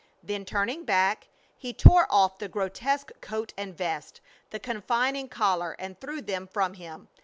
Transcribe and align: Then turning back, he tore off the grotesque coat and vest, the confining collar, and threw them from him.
Then 0.23 0.45
turning 0.45 0.83
back, 0.83 1.29
he 1.59 1.73
tore 1.73 2.07
off 2.09 2.39
the 2.39 2.47
grotesque 2.47 3.11
coat 3.21 3.53
and 3.55 3.77
vest, 3.77 4.19
the 4.49 4.59
confining 4.59 5.29
collar, 5.29 5.75
and 5.77 6.01
threw 6.01 6.23
them 6.23 6.47
from 6.47 6.73
him. 6.73 7.07